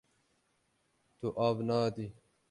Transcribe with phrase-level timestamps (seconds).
[1.19, 2.07] Tu av nadî.